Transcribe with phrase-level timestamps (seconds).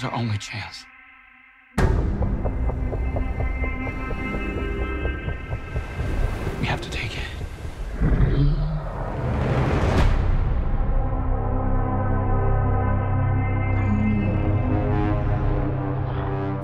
[0.00, 0.86] Is our only chance.
[6.58, 7.24] We have to take it.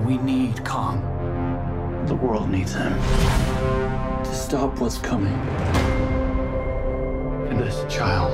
[0.03, 1.03] We need Kong.
[2.07, 2.93] The world needs him.
[4.23, 5.33] To stop what's coming.
[7.49, 8.33] And this child.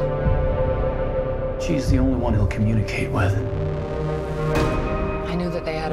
[1.61, 3.33] She's the only one he'll communicate with.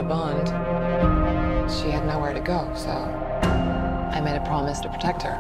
[0.01, 0.49] A bond.
[1.71, 5.37] She had nowhere to go, so I made a promise to protect her.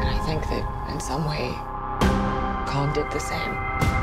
[0.00, 1.52] And I think that in some way,
[2.66, 3.97] Kong did the same.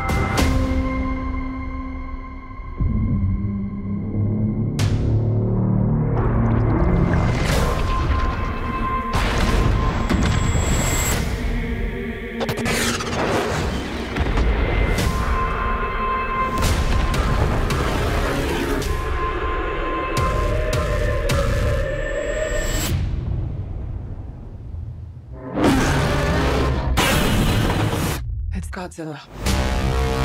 [28.85, 29.19] It's Godzilla.
[29.45, 30.24] These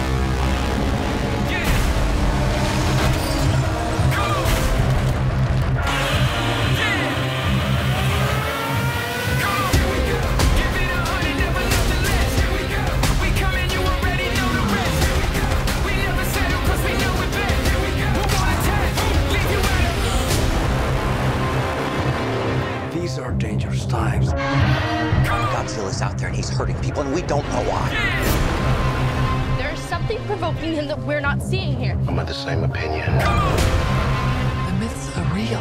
[30.30, 31.98] provoking him that we're not seeing here.
[32.06, 33.18] I'm of the same opinion.
[33.18, 35.60] The myths are real.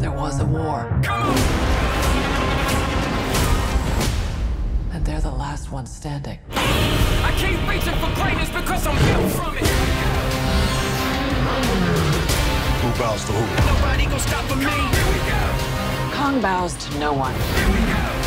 [0.00, 0.80] There was a war.
[4.92, 6.40] And they're the last ones standing.
[6.50, 9.66] I keep reaching for greatness because I'm built from it.
[12.82, 13.42] Who bows to who?
[13.72, 14.64] Nobody gonna stop for me.
[14.64, 15.42] Here we go.
[16.16, 18.19] Kong bows to no one.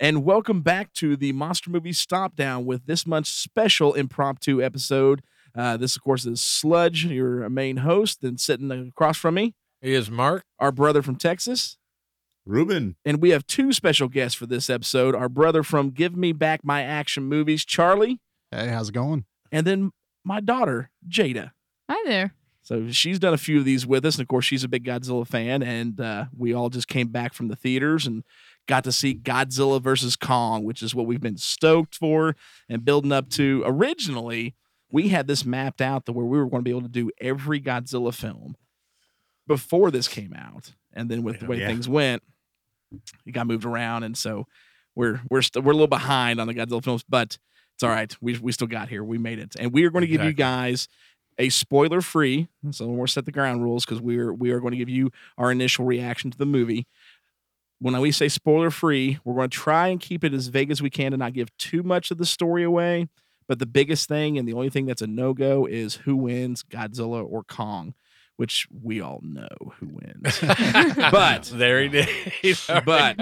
[0.00, 5.22] And welcome back to the Monster Movie Stop Down with this month's special impromptu episode.
[5.56, 9.94] Uh, this, of course, is Sludge, your main host, and sitting across from me, He
[9.94, 10.44] is Mark.
[10.60, 11.78] our brother from Texas.
[12.46, 12.96] Ruben.
[13.04, 16.64] And we have two special guests for this episode our brother from Give Me Back
[16.64, 18.20] My Action Movies, Charlie,
[18.52, 19.24] Hey, how's it going?
[19.50, 19.90] and then
[20.24, 21.50] my daughter, Jada.
[21.90, 22.34] Hi there.
[22.62, 24.84] So she's done a few of these with us, and of course she's a big
[24.84, 25.62] Godzilla fan.
[25.62, 28.24] And uh, we all just came back from the theaters and
[28.68, 32.36] got to see Godzilla versus Kong, which is what we've been stoked for
[32.68, 33.64] and building up to.
[33.66, 34.54] Originally,
[34.92, 37.10] we had this mapped out to where we were going to be able to do
[37.20, 38.54] every Godzilla film
[39.46, 41.66] before this came out, and then with the way yeah.
[41.66, 42.22] things went,
[43.26, 44.46] it got moved around, and so
[44.94, 47.38] we're we're still we're a little behind on the Godzilla films, but
[47.74, 48.14] it's all right.
[48.20, 49.02] We we still got here.
[49.02, 50.88] We made it, and we are going to give you guys
[51.38, 52.48] a spoiler free.
[52.72, 55.10] So we're set the ground rules because we are we are going to give you
[55.38, 56.86] our initial reaction to the movie.
[57.80, 60.82] When we say spoiler free, we're going to try and keep it as vague as
[60.82, 63.08] we can to not give too much of the story away.
[63.46, 66.62] But the biggest thing and the only thing that's a no go is who wins,
[66.64, 67.94] Godzilla or Kong,
[68.36, 70.38] which we all know who wins.
[71.10, 72.08] but there he did.
[72.84, 73.18] but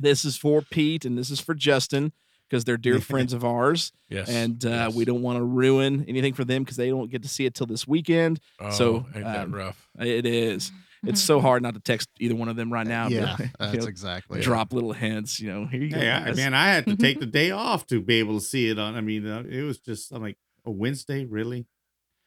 [0.00, 2.12] this is for Pete and this is for Justin
[2.48, 4.94] because they're dear friends of ours, yes, and uh, yes.
[4.94, 7.54] we don't want to ruin anything for them because they don't get to see it
[7.54, 8.40] till this weekend.
[8.58, 9.88] Oh, so, ain't that um, rough?
[10.00, 10.72] It is.
[11.02, 11.26] It's mm-hmm.
[11.26, 13.04] so hard not to text either one of them right now.
[13.04, 14.40] but, yeah, you that's know, exactly.
[14.40, 14.42] it.
[14.42, 15.40] drop little hints.
[15.40, 15.98] You know, here you go.
[15.98, 17.02] Hey, I, man, I had to mm-hmm.
[17.02, 18.96] take the day off to be able to see it on.
[18.96, 21.66] I mean, uh, it was just I'm like a Wednesday, really.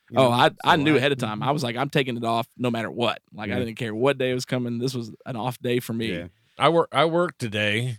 [0.09, 1.39] You Oh, know, I, I so knew ahead of time.
[1.39, 1.49] Mm-hmm.
[1.49, 3.21] I was like, I'm taking it off no matter what.
[3.33, 4.79] Like I didn't care what day it was coming.
[4.79, 6.13] This was an off day for me.
[6.13, 6.27] Yeah.
[6.57, 6.89] I work.
[6.91, 7.97] I worked today.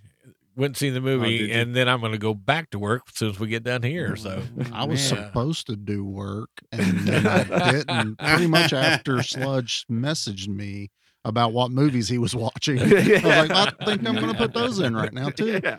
[0.56, 1.54] Went and seen the movie, did you?
[1.54, 3.82] and then I'm going to go back to work as soon as we get done
[3.82, 4.14] here.
[4.16, 4.42] So
[4.72, 5.24] I was Man.
[5.26, 8.18] supposed to do work and then I didn't.
[8.18, 10.90] Pretty much after Sludge messaged me,
[11.26, 12.78] about what movies he was watching.
[12.82, 15.58] I was like, I think I'm going to put those in right now too.
[15.64, 15.78] Yeah,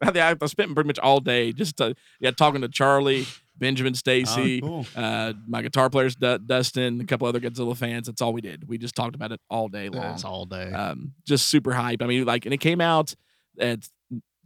[0.00, 3.26] I, I, I spent pretty much all day just uh, yeah talking to Charlie,
[3.58, 4.86] Benjamin Stacy, Oh, cool.
[4.96, 8.06] uh, my guitar players Du- Dustin, a couple other Godzilla fans.
[8.06, 8.66] That's all we did.
[8.66, 10.00] We just talked about it all day long.
[10.00, 10.72] That's all day.
[10.72, 12.00] um, just super hype.
[12.00, 13.14] I mean, like, and it came out
[13.58, 13.86] at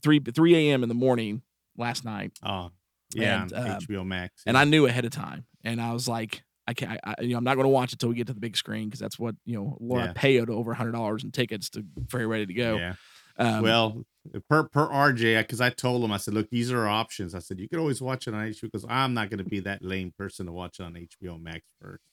[0.04, 0.84] three three a.m.
[0.84, 1.42] in the morning
[1.76, 2.70] last night, Oh,
[3.12, 4.42] yeah, And, um, HBO Max.
[4.46, 7.38] and I knew ahead of time, and I was like, I can't, I, you know,
[7.38, 9.18] I'm not going to watch it till we get to the big screen because that's
[9.18, 10.12] what you know, Laura Yeah.
[10.14, 12.78] paid over a hundred dollars in tickets to very ready to go.
[12.78, 12.94] Yeah.
[13.36, 14.04] Um, well,
[14.48, 17.34] per per RJ, because I told him, I said, look, these are options.
[17.34, 19.58] I said, you could always watch it on HBO because I'm not going to be
[19.60, 22.04] that lame person to watch it on HBO Max first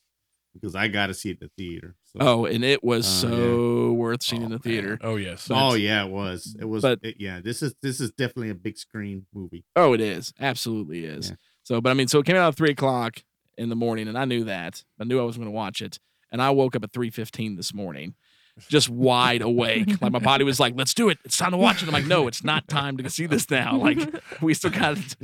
[0.54, 1.96] because I got to see it in the theater.
[2.06, 3.34] So, oh, and it was Uh, yeah.
[3.36, 4.62] so worth seeing Oh, in the man.
[4.64, 5.00] theater.
[5.02, 5.48] Oh yes.
[5.48, 6.56] but- oh yeah, it was.
[6.60, 6.82] It was.
[6.82, 9.64] but- it- yeah, this is this is definitely a big screen movie.
[9.76, 10.34] Oh, it is.
[10.40, 11.30] Absolutely is.
[11.32, 11.36] Yeah.
[11.64, 13.24] So, but I mean, so it came out at three o'clock
[13.58, 14.84] in the morning, and I knew that.
[15.00, 16.00] I knew I was going to watch it,
[16.32, 18.16] and I woke up at three fifteen this morning,
[18.68, 20.02] just wide awake.
[20.02, 21.20] Like my body was like, "Let's do it.
[21.24, 23.78] It's time to watch it." I'm like, "No, it's not time to see this now.
[23.78, 24.00] Like
[24.42, 24.98] we still got,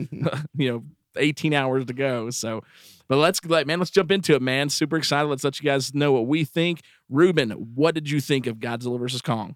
[0.55, 0.83] you know,
[1.17, 2.63] eighteen hours to go." So,
[3.07, 4.69] but let's like, man, let's jump into it, man.
[4.69, 5.27] Super excited.
[5.27, 6.81] Let's let you guys know what we think.
[7.09, 9.55] Ruben, what did you think of Godzilla versus Kong?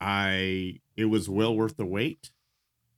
[0.00, 2.30] I it was well worth the wait.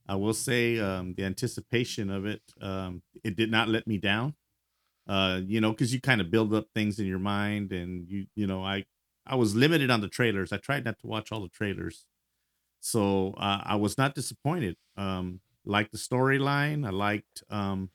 [0.08, 4.34] I will say um, the anticipation of it um, it did not let me down.
[5.08, 8.26] Uh, you know, because you kind of build up things in your mind, and you
[8.34, 8.84] you know I
[9.26, 10.52] I was limited on the trailers.
[10.52, 12.06] I tried not to watch all the trailers,
[12.80, 14.76] so uh, I was not disappointed.
[14.96, 16.86] Um, liked the storyline.
[16.86, 17.90] I liked um,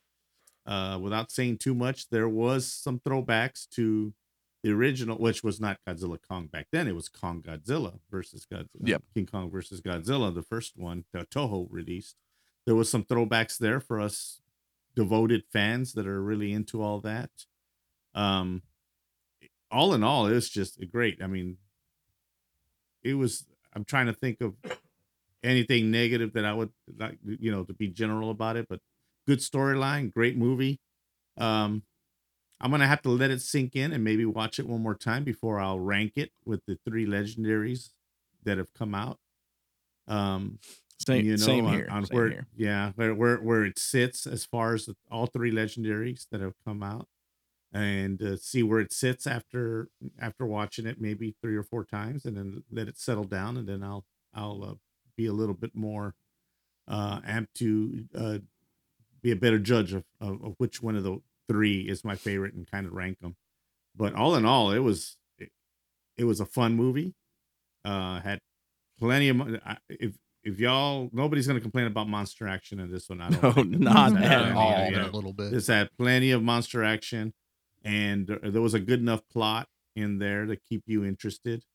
[0.67, 4.13] uh, without saying too much, there was some throwbacks to
[4.63, 6.87] the original, which was not Godzilla Kong back then.
[6.87, 8.67] It was Kong Godzilla versus Godzilla.
[8.83, 9.03] Yep.
[9.13, 12.17] King Kong versus Godzilla, the first one that Toho released.
[12.65, 14.41] There was some throwbacks there for us
[14.93, 17.29] devoted fans that are really into all that.
[18.13, 18.63] Um,
[19.71, 21.21] all in all, it was just great.
[21.23, 21.57] I mean,
[23.03, 23.45] it was.
[23.73, 24.55] I'm trying to think of
[25.43, 28.79] anything negative that I would like, you know, to be general about it, but
[29.27, 30.79] good storyline, great movie.
[31.37, 31.83] Um,
[32.59, 35.23] I'm gonna have to let it sink in and maybe watch it one more time
[35.23, 37.91] before I'll rank it with the three legendaries
[38.43, 39.19] that have come out.
[40.07, 40.59] Um,
[41.05, 41.87] Same, you know, same on, here.
[41.91, 42.47] on same where, here.
[42.55, 46.81] yeah, where, where where it sits as far as all three legendaries that have come
[46.81, 47.07] out,
[47.71, 49.89] and uh, see where it sits after
[50.19, 53.67] after watching it maybe three or four times, and then let it settle down, and
[53.67, 54.73] then I'll I'll uh,
[55.15, 56.15] be a little bit more
[56.87, 58.37] uh, amped to uh,
[59.27, 61.17] be a better judge of, of, of which one of the
[61.49, 63.35] three is my favorite and kind of rank them.
[63.95, 65.49] But all in all, it was it,
[66.17, 67.13] it was a fun movie.
[67.83, 68.39] Uh, had
[68.99, 70.13] plenty of mo- I- if
[70.43, 73.19] if y'all nobody's gonna complain about monster action in this one.
[73.21, 73.71] I don't.
[73.71, 74.85] No, not at had plenty, all.
[74.89, 75.51] you know, a little bit.
[75.51, 77.33] This had plenty of monster action,
[77.83, 81.65] and there, there was a good enough plot in there to keep you interested.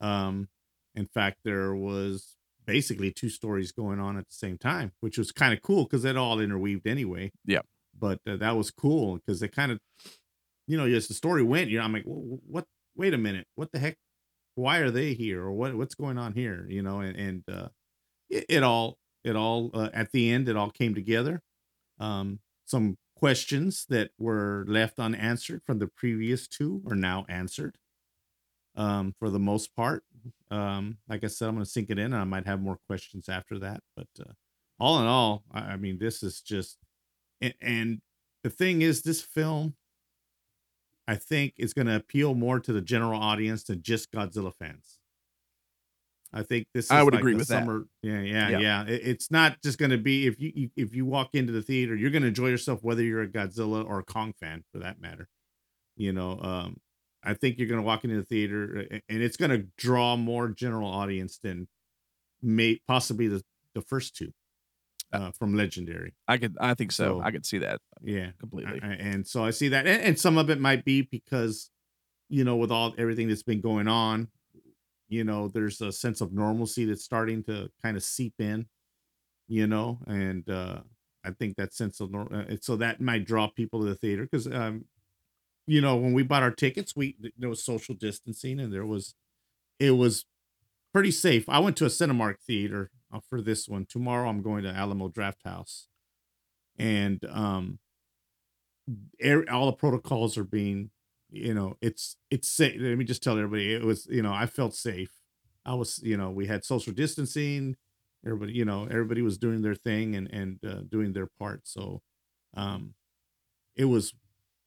[0.00, 0.48] Um,
[0.94, 5.32] in fact, there was basically two stories going on at the same time, which was
[5.32, 7.32] kind of cool because it all interweaved anyway.
[7.46, 7.64] Yep.
[7.98, 9.78] But uh, that was cool because it kind of,
[10.66, 12.66] you know, as the story went, you know, I'm like, "Wh- what?
[12.96, 13.96] Wait a minute, what the heck?
[14.54, 15.74] Why are they here, or what?
[15.74, 16.66] What's going on here?
[16.68, 17.68] You know, and and uh,
[18.30, 21.40] it, it all, it all uh, at the end, it all came together.
[21.98, 27.76] Um, some questions that were left unanswered from the previous two are now answered.
[28.74, 30.04] Um, for the most part,
[30.50, 32.78] um, like I said, I'm going to sink it in, and I might have more
[32.86, 33.82] questions after that.
[33.96, 34.32] But uh,
[34.78, 36.78] all in all, I, I mean, this is just,
[37.40, 38.00] and, and
[38.44, 39.74] the thing is, this film,
[41.08, 44.98] I think, is going to appeal more to the general audience than just Godzilla fans.
[46.32, 46.86] I think this.
[46.86, 47.60] Is I would like agree with that.
[47.62, 48.58] summer, Yeah, yeah, Yeah.
[48.58, 48.84] yeah.
[48.86, 51.62] It- it's not just going to be if you you- if you walk into the
[51.62, 54.78] theater, you're going to enjoy yourself whether you're a Godzilla or a Kong fan, for
[54.80, 55.28] that matter.
[55.96, 56.76] You know, um,
[57.22, 60.48] I think you're going to walk into the theater and it's going to draw more
[60.48, 61.66] general audience than
[62.42, 63.42] may possibly the
[63.74, 64.32] the first two
[65.12, 66.14] uh, from Legendary.
[66.28, 67.18] I could, I think so.
[67.18, 68.80] So- I could see that Yeah, completely.
[68.82, 71.70] I- and so I see that, and, and some of it might be because,
[72.28, 74.28] you know, with all everything that's been going on,
[75.08, 78.66] you know, there's a sense of normalcy that's starting to kind of seep in,
[79.48, 80.80] you know, and uh,
[81.24, 84.22] I think that sense of nor- uh, so that might draw people to the theater
[84.22, 84.84] because, um,
[85.66, 89.14] you know, when we bought our tickets, we there was social distancing and there was,
[89.80, 90.26] it was
[90.92, 91.48] pretty safe.
[91.48, 93.86] I went to a Cinemark theater uh, for this one.
[93.86, 95.86] Tomorrow I'm going to Alamo Drafthouse,
[96.78, 97.78] and um
[99.52, 100.90] all the protocols are being
[101.30, 104.46] you know it's it's safe let me just tell everybody it was you know i
[104.46, 105.10] felt safe
[105.64, 107.74] i was you know we had social distancing
[108.24, 112.00] everybody you know everybody was doing their thing and and uh, doing their part so
[112.56, 112.94] um
[113.76, 114.14] it was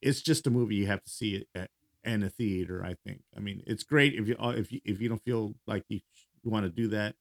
[0.02, 1.70] it's just a movie you have to see it at,
[2.04, 2.84] and a theater.
[2.84, 3.22] I think.
[3.36, 6.00] I mean, it's great if you uh, if you if you don't feel like you
[6.44, 7.14] want to do that,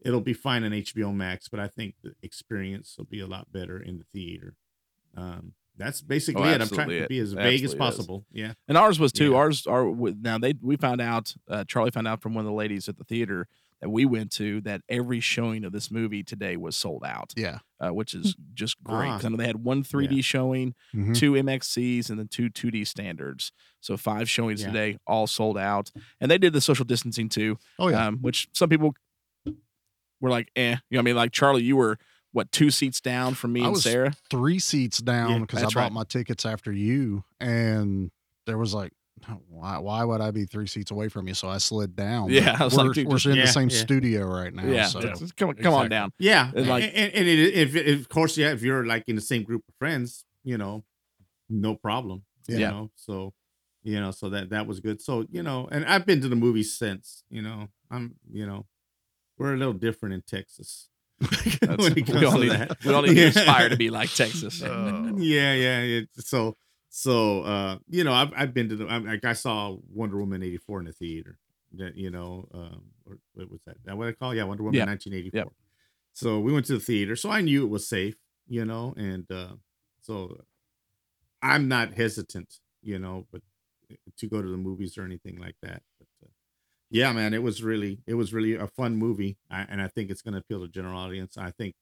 [0.00, 1.48] it'll be fine on HBO Max.
[1.48, 4.54] But I think the experience will be a lot better in the theater.
[5.16, 6.60] Um, that's basically it.
[6.60, 7.74] I'm trying absolutely to be as vague as is.
[7.74, 8.26] possible.
[8.30, 8.52] Yeah.
[8.68, 9.32] And ours was too.
[9.32, 9.38] Yeah.
[9.38, 9.90] Ours are
[10.20, 11.34] now they we found out.
[11.48, 13.48] Uh, Charlie found out from one of the ladies at the theater
[13.80, 17.32] that we went to that every showing of this movie today was sold out.
[17.36, 17.58] Yeah.
[17.82, 19.08] uh, which is just great.
[19.08, 19.20] Ah.
[19.24, 21.16] I know they had one 3D showing, Mhm.
[21.16, 23.52] two MXCs, and then two 2D standards.
[23.80, 24.66] So five showings Yeah.
[24.66, 25.90] today, all sold out.
[26.20, 28.06] And they did the social distancing too, Oh yeah.
[28.08, 28.94] um, which some people
[30.20, 30.62] were like, eh.
[30.62, 31.98] You know, what I mean, like Charlie, you were
[32.32, 34.12] what two seats down from me I and was Sarah.
[34.30, 35.92] Three seats down because I bought right.
[35.92, 38.10] my tickets after you, and
[38.46, 38.92] there was like,
[39.48, 39.78] why?
[39.78, 41.34] Why would I be three seats away from you?
[41.34, 42.30] So I slid down.
[42.30, 43.76] Yeah, I was we're, like, dude, we're just- in Yeah, the same yeah.
[43.78, 44.64] studio right now.
[44.64, 46.12] yeah, So just come, come on down.
[46.18, 49.04] Yeah, And and like- and, and it, if, if of course, yeah, if you're like
[49.08, 50.84] in the same group of friends, you know,
[51.48, 52.22] no problem.
[52.48, 52.70] You Yeah.
[52.70, 53.34] know, so
[53.82, 55.00] you know, so that that was good.
[55.00, 57.24] So you know, and I've been to the movies since.
[57.30, 58.66] You know, I'm you know,
[59.38, 60.88] we're a little different in Texas.
[61.20, 62.84] When it we comes all to need, that.
[62.84, 64.62] we all need to aspire to be like Texas.
[64.62, 65.14] Oh.
[65.18, 65.80] yeah, yeah.
[65.80, 66.56] It, so
[66.90, 70.42] so uh, you know, I've I've been to the I, like I saw Wonder Woman
[70.42, 71.38] eighty four in the theater.
[71.74, 73.76] That you know, um, or what was that?
[73.84, 74.34] That what I call?
[74.34, 74.84] Yeah, Wonder Woman Yeah.
[74.86, 75.38] nineteen eighty four.
[75.38, 75.52] Yep.
[76.12, 78.16] So we went to the theater, so I knew it was safe,
[78.48, 79.54] you know, and uh,
[80.00, 80.40] so
[81.40, 83.42] I'm not hesitant, you know, but
[83.90, 85.82] uh, to go to the movies or anything like that.
[85.98, 86.30] But uh,
[86.90, 90.10] yeah, man, it was really it was really a fun movie, I, and I think
[90.10, 91.38] it's going to appeal to general audience.
[91.38, 91.76] I think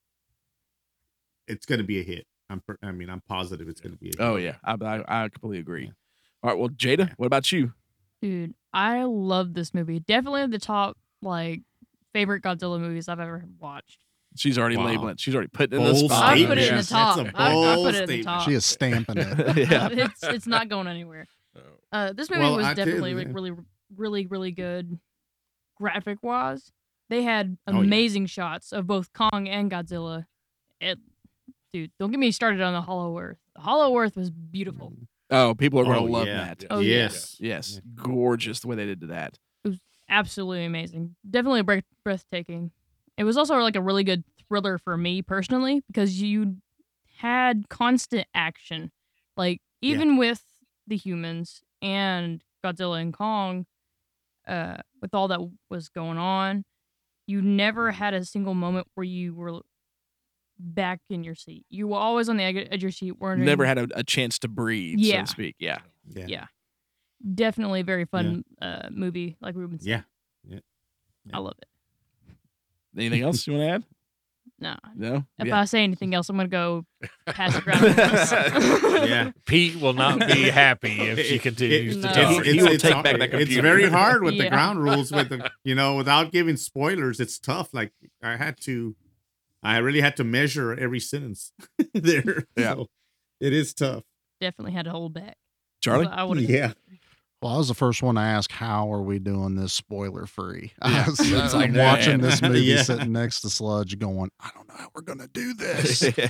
[1.47, 2.27] it's going to be a hit.
[2.50, 4.09] I'm, per- I mean, I'm positive it's going to be.
[4.09, 4.21] A hit.
[4.21, 5.85] Oh yeah, I, I, I completely agree.
[5.85, 5.90] Yeah.
[6.43, 7.14] All right, well, Jada, Yeah.
[7.17, 7.73] what about you?
[8.23, 10.00] Dude, I love this movie.
[10.00, 11.62] Definitely the top like
[12.12, 13.99] favorite Godzilla movies I've ever watched.
[14.37, 14.87] She's already Wow.
[14.87, 15.21] labeling it.
[15.21, 16.23] She's already putting it in the spot.
[16.25, 17.17] I put it in the top.
[17.17, 18.43] that's a I, I put it in the top.
[18.49, 19.57] she is stamping it.
[19.71, 19.88] yeah.
[19.90, 21.26] it's it's not going anywhere.
[21.93, 23.52] Uh, this movie Well, was I tell you, definitely really,
[23.97, 24.99] really, really good.
[25.76, 26.73] Graphic wise,
[27.09, 27.78] they had Oh, yeah.
[27.81, 30.26] amazing shots of both Kong and Godzilla.
[30.81, 30.99] It,
[31.73, 33.39] dude, don't get me started on the Hollow Earth.
[33.55, 34.93] The Hollow Earth was beautiful.
[35.31, 36.45] Oh, people are going to Oh, love yeah.
[36.55, 36.65] that.
[36.71, 36.97] Oh, yeah.
[37.03, 37.37] yes.
[37.39, 39.39] Yes, gorgeous the way they did to that.
[39.65, 41.17] It was absolutely amazing.
[41.29, 42.71] Definitely breath- breathtaking.
[43.17, 46.57] It was also like a really good thriller for me personally because you
[47.19, 48.91] had constant action.
[49.37, 49.95] Like Yeah.
[49.97, 50.43] even with
[50.87, 53.67] the humans and Godzilla and Kong,
[54.47, 56.65] uh, with all that was going on,
[57.27, 59.61] you never had a single moment where you were
[60.59, 61.65] back in your seat.
[61.69, 63.19] You were always on the edge edge of your seat.
[63.21, 65.21] Wondering, Never had a, a chance to breathe, so Yeah.
[65.23, 65.57] to speak.
[65.59, 65.79] Yeah.
[66.15, 66.25] Yeah.
[66.29, 66.47] Yeah.
[67.35, 69.88] Definitely a very fun uh, movie, like Ruben said.
[69.88, 70.00] Yeah.
[70.47, 70.59] Yeah.
[71.33, 71.69] I love it.
[72.97, 73.85] Anything else you want to add?
[74.61, 75.25] No, No.
[75.38, 75.61] If Yeah.
[75.61, 76.85] I say anything else, I'm gonna go
[77.27, 77.85] pass the ground.
[79.09, 79.31] Yeah.
[79.47, 82.09] Pete will not be happy if she continues No.
[82.09, 82.45] to talk.
[82.45, 83.53] He will take hard- back that computer.
[83.53, 85.12] It's very hard with the ground rules.
[85.12, 87.73] With the you know, without giving spoilers, it's tough.
[87.73, 88.97] Like I had to,
[89.62, 91.53] I really had to measure every sentence
[91.95, 92.45] there.
[92.57, 92.75] Yeah.
[92.75, 92.87] So
[93.41, 94.05] it is tough.
[94.41, 95.37] Definitely had to hold back.
[95.83, 96.07] Charlie?
[96.07, 96.49] I would have.
[96.50, 96.73] Yeah.
[97.41, 100.73] Well, I was the first one to ask, how are we doing this spoiler free?
[100.85, 101.05] Yeah.
[101.07, 102.83] I was, It's like, I'm watching this movie Yeah.
[102.83, 106.03] sitting next to Sludge going, I don't know how we're going to do this.
[106.03, 106.29] Yeah.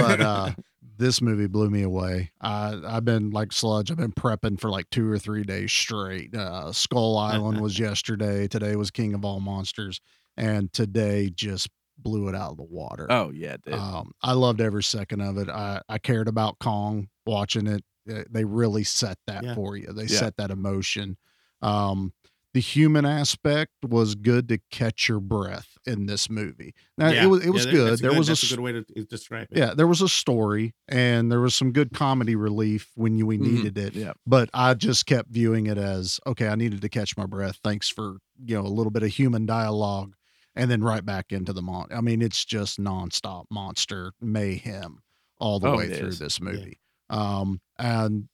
[0.00, 0.50] but uh,
[0.96, 2.30] this movie blew me away.
[2.40, 6.34] I, I've been like Sludge, I've been prepping for like two or three days straight.
[6.34, 8.48] Uh, Skull Island was yesterday.
[8.48, 10.00] Today was King of All Monsters.
[10.38, 11.68] And today just
[12.02, 13.06] blew it out of the water.
[13.10, 13.74] Oh yeah, it did.
[13.74, 15.48] Um, I loved every second of it.
[15.48, 17.84] I, I cared about Kong watching it.
[18.30, 19.54] They really set that Yeah.
[19.54, 19.92] for you.
[19.92, 20.18] They Yeah.
[20.18, 21.16] set that emotion.
[21.62, 22.12] Um,
[22.52, 26.74] the human aspect was good to catch your breath in this movie.
[26.98, 27.22] Now Yeah.
[27.22, 27.90] it was it was that- good.
[27.92, 29.58] that's There was a, that's s- a good way to to describe it.
[29.58, 33.38] yeah, there was a story and there was some good comedy relief when you, we
[33.38, 33.40] Mhm.
[33.42, 33.94] needed it.
[33.94, 34.14] Yeah.
[34.26, 36.48] But I just kept viewing it as okay.
[36.48, 37.60] I needed to catch my breath.
[37.62, 40.14] Thanks for you know a little bit of human dialogue,
[40.60, 41.86] and then right back into the mon.
[41.90, 44.98] I mean, it's just nonstop monster mayhem
[45.38, 46.18] all the Oh, way through is.
[46.18, 46.50] this Yeah.
[46.50, 46.78] movie.
[47.08, 48.28] Um, and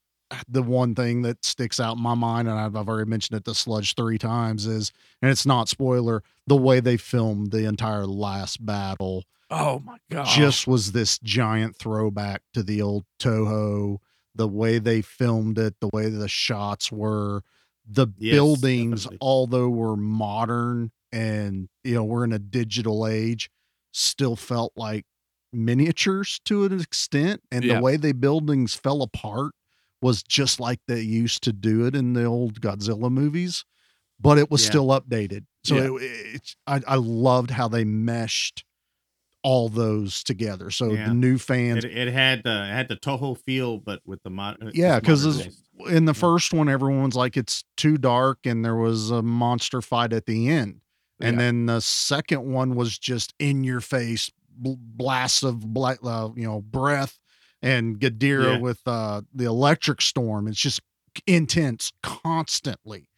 [0.49, 3.45] the one thing that sticks out in my mind, and I've, I've already mentioned it
[3.45, 4.91] to Sludge three times, is
[5.23, 10.27] and it's not spoiler the way they filmed the entire last battle oh my god.
[10.27, 13.99] just was this giant throwback to the old Toho,
[14.35, 17.43] the way they filmed it, the way the shots were,
[17.89, 19.19] the Yes, buildings, definitely.
[19.21, 23.49] although were modern and you know we're in a digital age,
[23.93, 25.05] still felt like
[25.53, 27.77] miniatures to an extent, and Yeah.
[27.77, 29.53] the way they buildings fell apart
[30.03, 33.65] was just like they used to do it in the old Godzilla movies,
[34.21, 34.69] but it was Yeah.
[34.69, 35.47] still updated.
[35.65, 36.05] So Yeah.
[36.05, 38.65] it, it's I, I loved how they meshed
[39.43, 40.71] all those together.
[40.71, 44.23] So the new fans, It, it had uh, it had the Toho feel, but with
[44.23, 44.57] the mod.
[44.63, 45.49] uh, Yeah, because
[45.89, 50.13] in the first one, everyone's like it's too dark, and there was a monster fight
[50.13, 50.81] at the end.
[51.21, 51.43] And Yeah.
[51.43, 56.45] then the second one was just in your face bl- blasts of black, uh, you
[56.45, 57.19] know, breath,
[57.63, 58.59] and Ghidorah Yeah.
[58.59, 60.47] with uh, the electric storm.
[60.49, 60.81] It's just
[61.27, 63.09] intense constantly.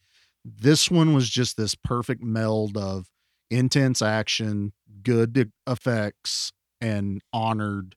[0.45, 3.09] This one was just this perfect meld of
[3.49, 4.71] intense action,
[5.03, 7.95] good effects, and honored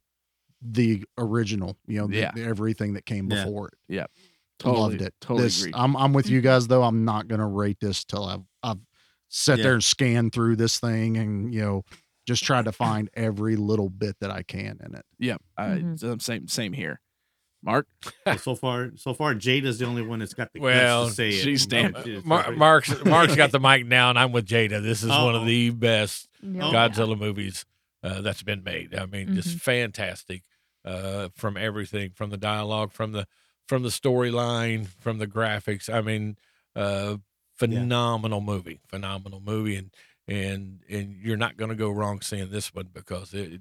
[0.60, 1.76] the original.
[1.86, 2.32] You know, the- Yeah.
[2.34, 3.44] the- everything that came Yeah.
[3.44, 3.74] before it.
[3.88, 4.10] Yep.
[4.64, 5.14] Loved it.
[5.20, 5.72] totally This- agree.
[5.74, 6.84] I'm I'm with you guys though.
[6.84, 8.78] I'm not gonna rate this till I've I've
[9.34, 9.62] sat Yeah.
[9.64, 11.84] there and scanned through this thing and you know
[12.26, 15.04] just try to find every little bit that I can in it.
[15.18, 15.42] Yep.
[15.56, 15.98] I, Mhm.
[15.98, 17.00] so same same here.
[17.64, 17.86] Mark.
[18.26, 21.28] So, so far, so far, Jada's the only one that's got the guts to say
[21.30, 21.42] it.
[21.44, 24.82] she's damn- She's- Mar- Mark's Mark's got the mic now, and I'm with Jada.
[24.82, 26.68] This is one of the best Yeah.
[26.68, 26.72] Oh.
[26.72, 27.64] Godzilla movies
[28.02, 28.94] uh, that's been made.
[28.96, 29.60] I mean, just Mhm.
[29.60, 30.42] fantastic
[30.84, 33.26] uh, from everything, from the dialogue, from the
[33.68, 35.88] from the storyline, from the graphics.
[35.92, 36.36] I mean,
[36.74, 37.18] uh,
[37.70, 39.90] phenomenal movie, phenomenal movie, and
[40.28, 43.60] and and you're not going to go wrong seeing this one because it.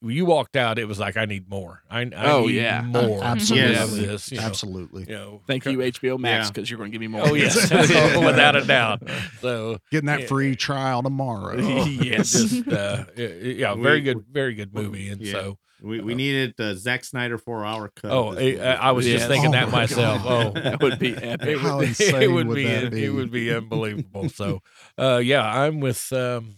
[0.00, 1.82] when you walked out, it was like I need more.
[1.90, 2.80] I, I Oh, need yeah.
[2.82, 3.22] more.
[3.22, 3.76] Absolutely.
[3.76, 4.30] of this.
[4.32, 5.02] You know, Absolutely.
[5.08, 6.50] you know, Thank you, HBO Max, Yeah.
[6.52, 7.22] because you're going to give me more.
[7.28, 9.02] Oh yes, without a doubt.
[9.40, 10.26] So Getting that Yeah.
[10.26, 11.56] free trial tomorrow.
[11.84, 12.32] yes.
[12.32, 15.08] just uh, yeah, yeah, very good, very good movie.
[15.08, 15.32] And Yeah.
[15.32, 18.10] so, We, we needed the Zack Snyder four hour cut.
[18.10, 18.56] oh, I.
[18.74, 20.22] I was just thinking Oh that my myself.
[20.22, 20.56] God.
[20.56, 21.48] Oh, that would be epic.
[21.48, 23.46] it would, insane it would would be, that it would be?
[23.46, 24.28] be unbelievable.
[24.28, 24.60] So,
[24.98, 26.56] uh, yeah, I'm with, um,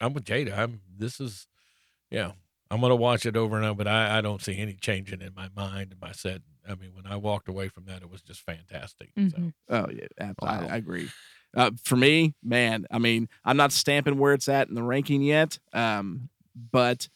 [0.00, 0.56] I'm with Jada.
[0.56, 0.80] I'm.
[0.96, 1.46] This is,
[2.10, 2.32] yeah,
[2.70, 5.34] I'm gonna watch it over and over, but I, I don't see any changing in
[5.34, 6.42] my mind and my set.
[6.68, 9.10] I mean, when I walked away from that, it was just fantastic.
[9.16, 9.22] So.
[9.22, 9.52] Mhm.
[9.68, 10.66] Oh yeah, Wow.
[10.68, 11.08] I, I agree.
[11.56, 15.22] Uh, for me, man, I mean, I'm not stamping where it's at in the ranking
[15.22, 16.30] yet, um,
[16.70, 17.08] but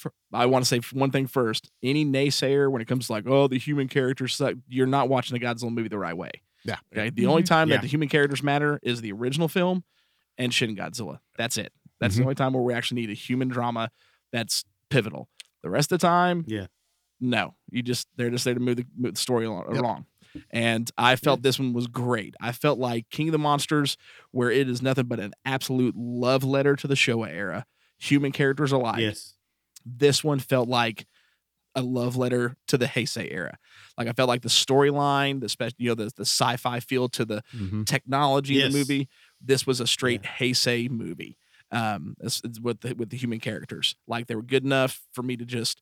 [0.00, 1.70] for, I want to say one thing first.
[1.82, 5.38] Any naysayer when it comes to like, oh, the human characters suck, you're not watching
[5.38, 6.30] the Godzilla movie the right way.
[6.64, 6.76] Yeah.
[6.92, 7.10] Okay.
[7.10, 7.76] The only time Yeah.
[7.76, 9.84] that the human characters matter is the original film
[10.38, 11.20] and Shin Godzilla.
[11.38, 11.72] That's it.
[12.00, 12.24] That's the Mhm.
[12.26, 13.90] only time where we actually need a human drama
[14.32, 15.28] that's pivotal.
[15.62, 16.66] The rest of the time, Yeah.
[17.20, 19.66] no, you just they're just there to move the, move the story along.
[19.74, 19.82] Yep.
[19.82, 20.06] along.
[20.50, 22.36] And I felt this one was great.
[22.40, 23.96] I felt like King of the Monsters,
[24.30, 27.66] where it is nothing but an absolute love letter to the Showa era,
[27.98, 29.00] human characters alike.
[29.00, 29.34] yes.
[29.84, 31.06] This one felt like
[31.74, 33.56] a love letter to the Heisei era.
[33.96, 37.24] Like I felt like the storyline, the special, you know, the the sci-fi feel to
[37.24, 37.86] the Mhm.
[37.86, 39.08] technology in the movie.
[39.40, 41.36] This was a straight Heisei movie.
[41.72, 43.94] Um, it's, it's with the with the human characters.
[44.08, 45.80] Like they were good enough for me to just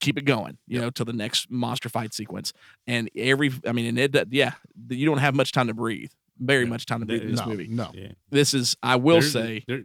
[0.00, 2.52] keep it going, you know, to the next monster fight sequence.
[2.88, 4.54] And every, I mean, and it, yeah,
[4.88, 6.10] you don't have much time to breathe.
[6.40, 6.70] Very Yeah.
[6.70, 7.68] much time to breathe in this no, movie.
[7.68, 7.90] no.
[7.94, 8.12] Yeah.
[8.30, 9.84] This is, I will There's- say, there,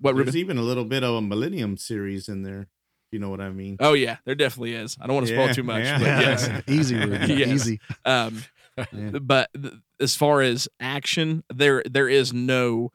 [0.00, 0.36] what there's Ruben?
[0.40, 2.68] even a little bit of a Millennium series in there.
[3.10, 3.76] You know what I mean.
[3.80, 4.96] Oh yeah, there definitely is.
[5.00, 5.98] I don't want to spoil too much, yeah.
[5.98, 6.50] but yes.
[6.68, 7.28] easy, Ruben.
[7.38, 7.48] Yes.
[7.48, 7.80] Easy.
[8.04, 8.42] Um,
[8.90, 9.18] Yeah.
[9.20, 12.90] but th- as far as action, there there is no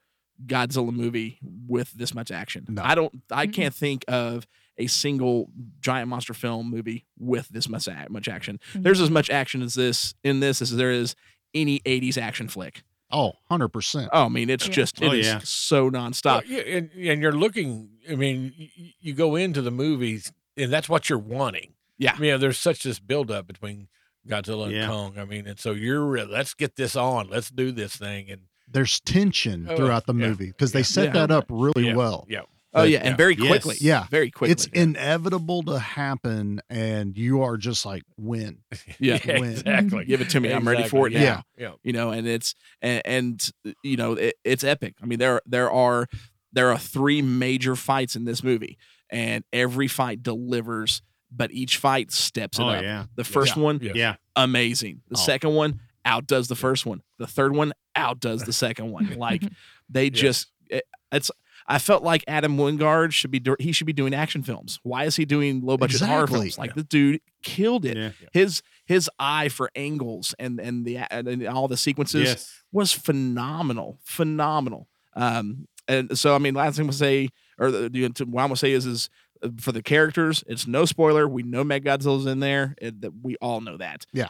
[0.46, 2.66] Godzilla movie with this much action.
[2.68, 2.82] No.
[2.84, 3.22] I don't.
[3.32, 3.54] I Mm-mm.
[3.54, 4.48] can't think of
[4.80, 5.50] a single
[5.82, 8.60] giant monster film movie with this much much action.
[8.74, 11.16] There's as much action as this in this as there is
[11.54, 12.82] any 80s action flick.
[13.12, 14.10] Oh, 100%.
[14.12, 14.74] Oh, I mean, it's Yeah.
[14.74, 15.40] just it Oh, is yeah.
[15.44, 16.42] so nonstop.
[16.42, 17.90] Well, yeah, and, and you're looking.
[18.10, 21.74] I mean, you, you go into the movies, and that's what you're wanting.
[21.98, 22.14] Yeah.
[22.16, 23.88] I mean, there's such this buildup between
[24.28, 24.88] Godzilla and Yeah.
[24.88, 25.18] Kong.
[25.18, 27.30] I mean, and so you're let's get this on.
[27.30, 28.30] Let's do this thing.
[28.30, 30.28] And There's tension Oh, throughout the yeah.
[30.28, 31.14] movie because they set Yeah.
[31.14, 32.26] that up really yeah, well.
[32.30, 32.42] Yeah.
[32.74, 33.16] Oh but- yeah, and yeah.
[33.16, 33.48] very Yes.
[33.48, 33.76] quickly.
[33.82, 34.06] Yeah.
[34.10, 34.52] very quickly.
[34.52, 38.60] It's inevitable to happen, and you are just like, win.
[39.00, 39.20] yeah.
[39.26, 39.52] win.
[39.52, 40.06] exactly.
[40.06, 40.52] Give it to me.
[40.52, 41.64] I'm ready for it Exactly.
[41.64, 41.70] now.
[41.70, 41.76] Yeah.
[41.84, 43.50] you know and it's and, and
[43.84, 46.06] you know it, it's epic i mean there there are
[46.54, 48.78] there are three major fights in this movie
[49.10, 51.02] and every fight delivers
[51.32, 53.06] but each fight steps it Oh up yeah.
[53.16, 53.92] the first one Yeah.
[53.96, 54.16] Yeah.
[54.36, 55.22] amazing the Oh.
[55.22, 59.42] second one outdoes the first one the third one outdoes the second one like
[59.90, 61.32] they just it, it's
[61.68, 64.80] I felt like Adam Wingard should be do- he should be doing action films.
[64.84, 66.58] Why is he doing low budget horror films?
[66.58, 67.98] Like the dude killed it.
[67.98, 68.12] Yeah.
[68.32, 72.64] His his eye for angles and and the and all the sequences Yes.
[72.72, 74.88] was phenomenal, phenomenal.
[75.14, 78.56] Um, and so I mean, last thing to say, or the, the what I'm gonna
[78.56, 79.10] say is, is
[79.44, 81.28] uh, for the characters, it's no spoiler.
[81.28, 82.76] We know Mechagodzilla's in there.
[82.82, 84.06] It, that we all know that.
[84.14, 84.30] Yeah.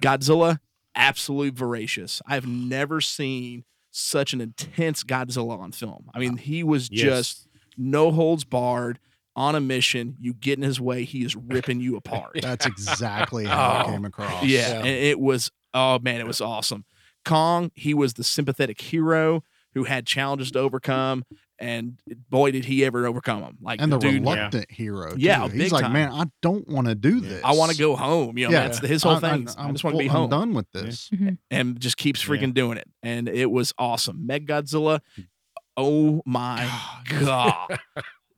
[0.00, 0.58] Godzilla,
[0.94, 2.22] absolute voracious.
[2.26, 6.10] I've never seen such an intense Godzilla on film.
[6.14, 7.02] I mean, uh, he was Yes.
[7.02, 8.98] just no holds barred
[9.36, 10.16] on a mission.
[10.20, 12.38] You get in his way, he is ripping you apart.
[12.42, 14.44] That's exactly how Oh, it came across.
[14.44, 16.84] Yeah, and it was oh man, it was awesome.
[17.24, 19.42] Kong, he was the sympathetic hero
[19.74, 21.24] who had challenges to overcome,
[21.58, 21.98] and
[22.30, 23.58] boy, did he ever overcome them!
[23.60, 25.14] Like and the dude, reluctant hero.
[25.16, 25.50] Yeah, too.
[25.52, 25.92] big he's like, time.
[25.92, 27.42] man, I don't want to do this.
[27.44, 28.38] I want to go home.
[28.38, 28.68] You know, Yeah.
[28.68, 29.48] that's his whole I- thing.
[29.56, 30.30] I, I, am just want to be I'm home.
[30.30, 31.08] done with this.
[31.10, 31.30] Mm-hmm.
[31.50, 32.34] and just keeps Yeah.
[32.34, 32.88] freaking doing it.
[33.02, 34.26] And it was awesome.
[34.28, 35.00] Mechagodzilla.
[35.76, 36.68] Oh my
[37.20, 37.78] god.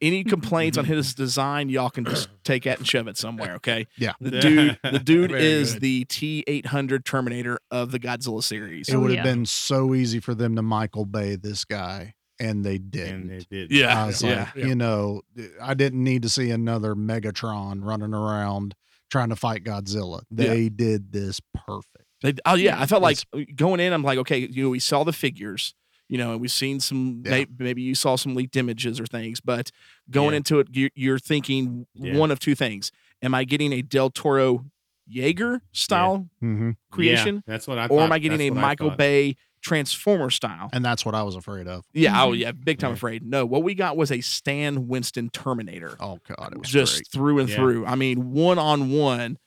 [0.03, 3.87] Any complaints on his design, y'all can just take that and shove it somewhere, okay?
[3.99, 4.13] Yeah.
[4.21, 5.83] The dude, the dude is good.
[5.83, 8.89] the T eight hundred Terminator of the Godzilla series.
[8.89, 9.33] It Oh, would have yeah.
[9.33, 13.31] been so easy for them to Michael Bay this guy, and they didn't.
[13.31, 13.71] and they did.
[13.71, 14.67] Yeah, I was yeah, like, yeah.
[14.67, 15.23] you know,
[15.63, 18.75] I didn't need to see another Megatron running around
[19.11, 20.23] trying to fight Godzilla.
[20.31, 22.05] They did this perfect.
[22.23, 23.93] They, oh yeah, I felt like It's- going in.
[23.93, 25.75] I'm like, okay, you know, we saw the figures,
[26.09, 27.23] you know, and we've seen some.
[27.25, 27.45] Yeah.
[27.59, 29.71] Maybe you saw some leaked images or things, but
[30.11, 30.37] going Yeah.
[30.39, 32.17] into it, you, you're thinking Yeah.
[32.17, 34.67] one of two things: Am I getting a Del Toro
[35.09, 37.85] Jaeger style hmm creation, Yeah, that's what I.
[37.87, 38.01] or thought.
[38.01, 38.91] am I getting That's a Michael.
[38.91, 40.71] Bay Transformer style?
[40.73, 41.85] And that's what I was afraid of.
[41.93, 42.39] Yeah, oh Mhm.
[42.39, 42.95] yeah, big time Yeah.
[42.95, 43.23] afraid.
[43.25, 47.09] No, what we got was a Stan Winston Terminator, Oh god, it was just great.
[47.13, 47.57] through and Yeah.
[47.57, 47.87] through.
[47.87, 49.39] I mean, one on one,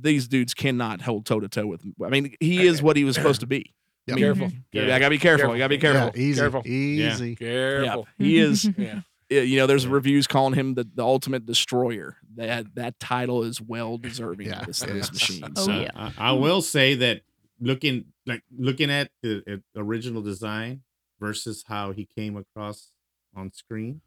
[0.00, 1.82] these dudes cannot hold toe to toe with.
[2.04, 3.72] I mean, he is what he was supposed to be.
[4.08, 4.48] I mean, Careful.
[4.72, 4.94] Yeah, Yeah.
[4.96, 5.50] I gotta be careful.
[5.50, 6.12] I gotta be careful.
[6.14, 6.62] Yeah, easy, Careful.
[6.66, 7.36] easy.
[7.40, 8.06] Yeah, Careful.
[8.18, 8.64] he is.
[8.78, 9.00] Yeah.
[9.28, 9.90] yeah, You know, there's Yeah.
[9.90, 12.16] reviews calling him the, the ultimate destroyer.
[12.36, 15.42] That that title is well deserving Yeah, of this, it this machine.
[15.56, 15.90] Oh, so, yeah.
[15.96, 17.22] I, I will say that
[17.60, 20.82] looking like looking at the original design
[21.20, 22.90] versus how he came across
[23.34, 24.00] on screen,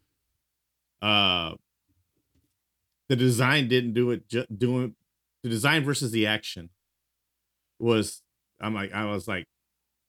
[1.02, 1.54] uh,
[3.08, 4.28] the design didn't do it.
[4.28, 4.96] Ju- doing
[5.44, 6.70] the design versus the action
[7.80, 8.22] was.
[8.62, 9.46] I'm like I was like,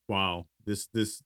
[0.08, 1.22] wow, this this.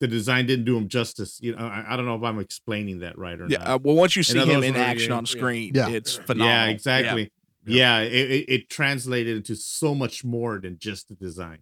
[0.00, 1.38] The design didn't do him justice.
[1.40, 3.58] You know, I, I don't know if I'm explaining that right or yeah.
[3.58, 3.68] not.
[3.68, 5.88] uh, well, once you see him in action on screen, Yeah.
[5.88, 6.46] it's phenomenal.
[6.48, 7.22] Yeah, exactly.
[7.64, 8.00] Yeah.
[8.00, 11.60] Yeah, it, it, it translated into so much more than just the design.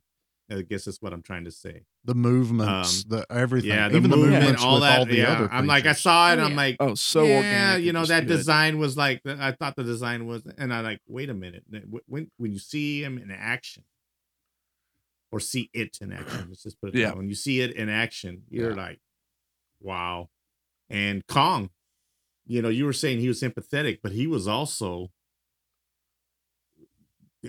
[0.53, 1.83] I guess that's what I'm trying to say.
[2.05, 3.71] The movements, the everything.
[3.73, 4.99] Um, Yeah, the even the movement, movements all with that.
[4.99, 5.49] all the yeah, other.
[5.53, 6.39] I'm like, I saw it.
[6.39, 6.57] Oh, I'm yeah.
[6.57, 8.37] like, Oh, so yeah, you know that good.
[8.37, 9.21] design was like.
[9.27, 11.65] I thought the design was, and I like, wait a minute.
[12.07, 13.85] When when you see him in action,
[15.31, 16.99] or see it in action, let's just put it.
[16.99, 17.09] Yeah.
[17.09, 17.15] Yeah.
[17.15, 18.77] When you see it in action, you're Yeah.
[18.77, 19.01] like,
[19.81, 20.29] wow.
[20.91, 21.71] And Kong,
[22.47, 25.11] you know, you were saying he was sympathetic, but he was also.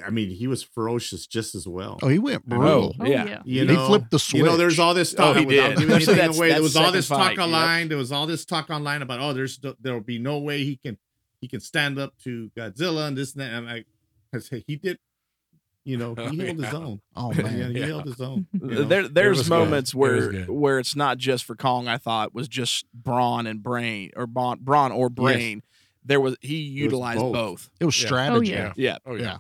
[0.06, 2.00] I mean, he was ferocious just as well.
[2.02, 2.96] Oh, he went Oh, brutal.
[3.00, 3.26] Oh, yeah.
[3.26, 3.42] yeah.
[3.46, 4.40] You He flipped the switch.
[4.40, 5.38] You know, there's all this Oh, talk.
[5.38, 5.78] he did.
[5.78, 6.50] giving Especially anything that's- away.
[6.54, 7.40] There was all second this fight, talk yep.
[7.46, 7.90] online.
[7.90, 10.78] There was all this talk online about oh, there's there will be no way he
[10.78, 10.98] can
[11.42, 13.48] he can stand up to Godzilla and this and that.
[13.54, 13.86] And I'm like,
[14.34, 14.98] I say he did.
[15.86, 17.02] You know, oh, he held his own.
[17.16, 17.86] Oh Yeah, man, he Yeah.
[17.88, 18.48] held his own.
[18.54, 18.84] you know?
[18.86, 19.60] There, there's was good.
[19.60, 21.88] moments It where where it's not just for Kong.
[21.88, 25.62] I thought was just brawn and brain, or brawn, brawn or brain.
[26.06, 27.34] There was he utilized both.
[27.34, 27.70] both.
[27.80, 28.08] it was Yeah.
[28.08, 28.56] strategy.
[28.56, 28.74] Oh, yeah.
[28.76, 29.38] Yeah, Oh Yeah.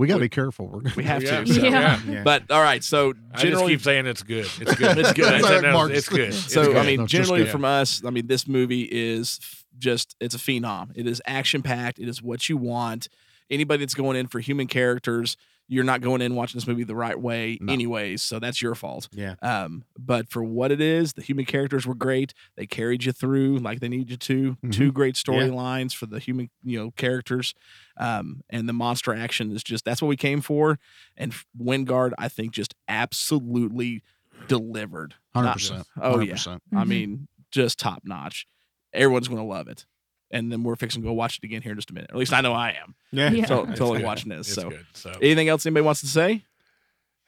[0.00, 0.66] We got to be careful.
[0.66, 1.46] We're gonna we have to.
[1.46, 1.62] So.
[1.62, 2.00] Yeah.
[2.08, 2.22] Yeah.
[2.22, 4.48] But all right, so I just keep saying it's good.
[4.58, 4.96] It's good.
[4.98, 5.42] It's good.
[5.42, 5.62] That's it.
[5.62, 6.28] No, it's good.
[6.30, 6.76] It's so good.
[6.78, 9.40] I mean, No, generally from us, I mean, this movie is
[9.78, 10.92] just it's a phenom.
[10.94, 11.98] It is action packed.
[11.98, 13.08] It is what you want.
[13.50, 15.36] Anybody that's going in for human characters,
[15.72, 17.72] you're not going in watching this movie the right way, No.
[17.72, 18.22] anyways.
[18.22, 19.08] So that's your fault.
[19.12, 19.36] yeah.
[19.40, 22.34] Um, but for what it is, the human characters were great.
[22.56, 24.50] They carried you through like they needed you to.
[24.56, 24.70] Mm-hmm.
[24.70, 27.54] Two great storylines for the human, you know, characters.
[27.96, 30.78] Um, and the monster action is just that's what we came for.
[31.16, 34.02] And f- Wingard, I think, just absolutely
[34.48, 35.14] delivered.
[35.34, 35.86] hundred Not- percent.
[36.00, 36.34] Oh yeah.
[36.34, 36.60] 100%.
[36.74, 38.46] I mean, just top notch.
[38.92, 39.86] Everyone's gonna love it.
[40.32, 42.10] And then we're fixing to go watch it again here in just a minute.
[42.10, 42.94] Or at least I know I am.
[43.10, 43.30] Yeah.
[43.32, 43.46] Yeah.
[43.46, 44.06] So, It's totally good.
[44.06, 44.46] watching this.
[44.46, 44.86] It's so good.
[44.92, 46.44] So anything else anybody wants to say?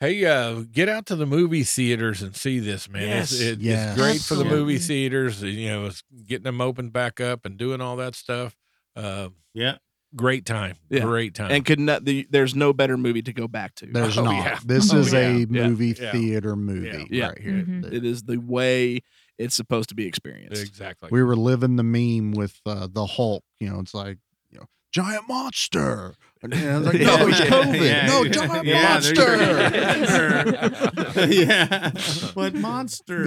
[0.00, 3.02] Hey, uh, get out to the movie theaters and see this, man.
[3.22, 3.40] It's, Yes.
[3.40, 3.90] it, Yes.
[3.92, 5.42] it's great for the movie theaters.
[5.42, 8.56] You know, it's getting them opened back up and doing all that stuff.
[8.96, 9.76] Uh, Yeah.
[10.16, 10.76] great time.
[10.90, 11.00] Yeah.
[11.00, 11.52] Great time.
[11.52, 13.86] And could not the, there's no better movie to go back to.
[13.86, 14.34] There's Oh, not.
[14.44, 14.58] yeah.
[14.64, 15.20] This Oh, is yeah.
[15.20, 16.10] a movie Yeah.
[16.12, 17.28] theater movie Yeah.
[17.28, 17.52] right here.
[17.64, 17.92] Mhm.
[17.92, 19.02] It is the way
[19.38, 20.62] it's supposed to be experienced.
[20.62, 21.08] exactly.
[21.12, 23.42] We were living the meme with uh, the Hulk.
[23.60, 24.18] You know, it's like
[24.50, 26.14] you know, giant monster.
[26.42, 27.84] And I was like, Yeah, no, it's COVID.
[27.86, 29.36] yeah, no, yeah, giant yeah, monster.
[31.28, 31.90] yeah.
[32.34, 33.24] What monster?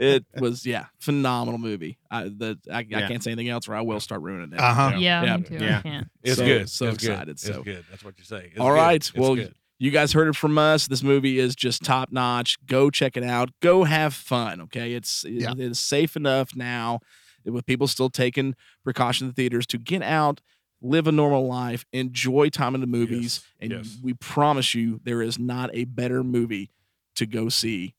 [0.00, 1.98] it was yeah, phenomenal movie.
[2.10, 4.60] I the I, I can't say anything else, or I will start ruining it.
[4.60, 4.92] Uh huh.
[4.98, 5.36] Yeah, Yeah.
[5.36, 5.54] me too.
[5.56, 5.82] Yeah.
[5.84, 6.68] I it's so- good.
[6.70, 7.10] so it's good.
[7.12, 7.62] excited, It's so.
[7.62, 7.84] good.
[7.90, 8.48] That's what you say.
[8.50, 8.74] It's All good.
[8.74, 9.54] right, It's well, good.
[9.82, 10.86] You guys heard it from us.
[10.86, 12.56] This movie is just top notch.
[12.66, 13.50] Go check it out.
[13.60, 14.60] Go have fun.
[14.60, 15.50] Okay, it's Yeah.
[15.50, 17.00] it is safe enough now
[17.44, 20.40] with people still taking precaution in the theaters to get out,
[20.80, 23.98] live a normal life, enjoy time in the movies, Yes, and yes.
[24.00, 26.70] we promise you there is not a better movie
[27.16, 27.96] to go see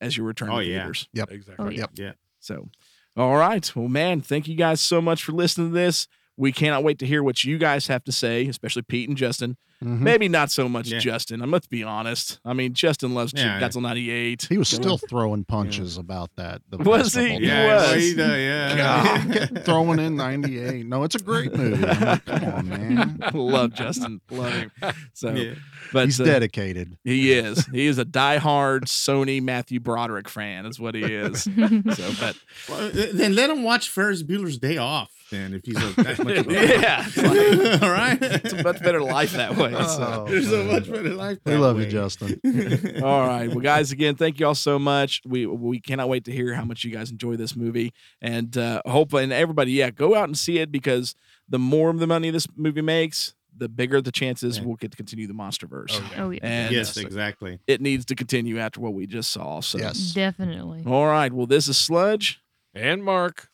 [0.00, 0.78] as you return Oh, to yeah.
[0.82, 1.08] theaters.
[1.12, 1.66] Yep, exactly.
[1.66, 1.78] Oh, yeah.
[1.80, 1.90] Yep.
[1.94, 2.12] Yeah.
[2.38, 2.68] So,
[3.16, 3.74] all right.
[3.74, 6.06] Well, man, thank you guys so much for listening to this.
[6.36, 9.56] We cannot wait to hear what you guys have to say, especially Pete and Justin.
[9.84, 10.00] Mhm.
[10.00, 10.98] Maybe not so much Yeah.
[11.00, 11.42] Justin.
[11.42, 12.38] I'm let's be honest.
[12.46, 13.60] I mean, Justin loves Yeah.
[13.60, 14.46] Godzilla 98.
[14.48, 16.62] He was still throwing punches about that.
[16.70, 17.20] The Was he?
[17.26, 17.46] couple He.
[17.46, 18.02] Yeah, was.
[18.02, 19.46] he, uh, yeah.
[19.64, 20.86] Throwing in 98.
[20.86, 21.76] No, it's a great movie.
[21.84, 23.18] Like, come on, man.
[23.34, 24.20] love Justin.
[24.30, 24.70] Love him.
[25.12, 25.54] So, Yeah.
[25.92, 26.96] but He's uh, dedicated.
[27.04, 27.66] He is.
[27.66, 30.64] He is a diehard Sony Matthew Broderick fan.
[30.64, 31.42] Is what he is.
[31.44, 32.36] so, but
[32.68, 35.10] Well, then let him watch Ferris Bueller's Day Off.
[35.28, 38.16] Then, if he's a, that much of a yeah, like- all right.
[38.22, 39.65] it's a much better life that way.
[39.86, 40.24] So.
[40.26, 41.38] Oh, There's a much better life.
[41.44, 41.86] We that love you.
[41.86, 42.40] Justin.
[43.02, 43.48] All right.
[43.48, 45.22] Well, guys, again, thank you all so much.
[45.26, 48.82] We we cannot wait to hear how much you guys enjoy this movie, and uh,
[48.86, 51.14] hope and everybody, yeah, go out and see it because
[51.48, 54.64] the more of the money this movie makes, the bigger the chances Yeah.
[54.64, 55.92] we'll get to continue the MonsterVerse.
[55.92, 56.24] Oh, yeah.
[56.24, 57.58] Oh yeah, And yes, exactly.
[57.66, 59.60] it needs to continue after what we just saw.
[59.60, 60.12] So, Yes.
[60.12, 60.82] definitely.
[60.86, 61.32] all right.
[61.32, 62.40] Well, this is Sludge.
[62.74, 63.48] And Mark.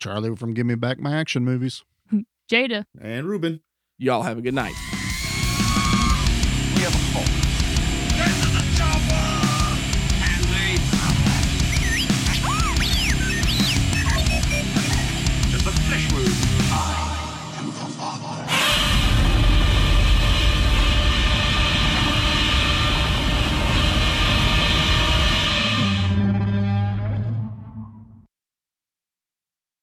[0.00, 1.84] Charlie from Give Me Back My Action movies.
[2.50, 2.84] Jada.
[3.00, 3.60] And Ruben.
[3.98, 4.74] Y'all have a good night.
[6.92, 7.53] Home.